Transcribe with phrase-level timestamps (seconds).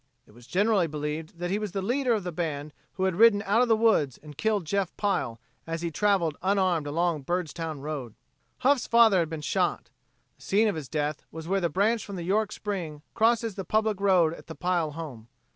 [0.25, 3.43] It was generally believed that he was the leader of the band who had ridden
[3.45, 7.81] out of the woods and killed Jeff Pile, as he traveled unarmed along the Byrdstown
[7.81, 8.15] road.
[8.61, 9.91] Huff's father had been shot.
[10.37, 13.63] The scene of his death was where the branch from the York Spring crosses the
[13.63, 15.27] public road at the Pile home.